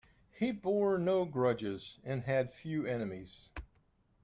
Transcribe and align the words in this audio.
He 0.31 0.51
bore 0.51 0.97
no 0.97 1.25
grudges 1.25 1.99
and 2.03 2.23
had 2.23 2.51
few 2.55 2.87
enemies. 2.87 3.49